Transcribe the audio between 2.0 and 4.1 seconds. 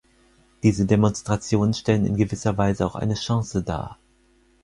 in gewisser Weise auch eine Chance dar.